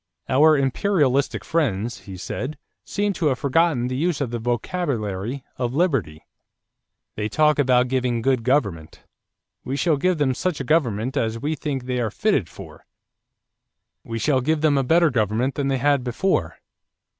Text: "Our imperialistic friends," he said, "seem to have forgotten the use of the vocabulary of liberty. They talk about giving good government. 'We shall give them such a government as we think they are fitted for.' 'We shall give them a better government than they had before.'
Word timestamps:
"Our 0.27 0.57
imperialistic 0.57 1.45
friends," 1.45 1.99
he 1.99 2.17
said, 2.17 2.57
"seem 2.83 3.13
to 3.13 3.27
have 3.27 3.37
forgotten 3.37 3.87
the 3.87 3.95
use 3.95 4.19
of 4.19 4.31
the 4.31 4.39
vocabulary 4.39 5.43
of 5.57 5.75
liberty. 5.75 6.25
They 7.15 7.29
talk 7.29 7.59
about 7.59 7.87
giving 7.87 8.23
good 8.23 8.41
government. 8.43 9.03
'We 9.63 9.77
shall 9.77 9.97
give 9.97 10.17
them 10.17 10.33
such 10.33 10.59
a 10.59 10.63
government 10.63 11.15
as 11.17 11.37
we 11.37 11.53
think 11.53 11.83
they 11.85 11.99
are 11.99 12.09
fitted 12.09 12.49
for.' 12.49 12.83
'We 14.03 14.17
shall 14.17 14.41
give 14.41 14.61
them 14.61 14.75
a 14.75 14.83
better 14.83 15.11
government 15.11 15.53
than 15.53 15.67
they 15.67 15.77
had 15.77 16.03
before.' 16.03 16.57